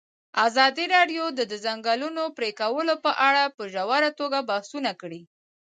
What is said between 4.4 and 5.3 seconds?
بحثونه کړي.